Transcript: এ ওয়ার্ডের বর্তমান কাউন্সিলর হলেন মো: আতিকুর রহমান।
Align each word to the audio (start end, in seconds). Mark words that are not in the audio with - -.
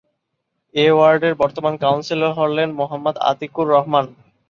এ 0.75 0.85
ওয়ার্ডের 0.91 1.33
বর্তমান 1.35 1.73
কাউন্সিলর 1.77 2.31
হলেন 2.39 2.69
মো: 2.71 2.85
আতিকুর 3.29 3.65
রহমান। 3.67 4.05